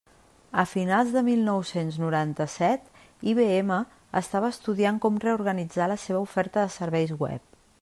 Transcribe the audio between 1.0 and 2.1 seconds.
de mil nou-cents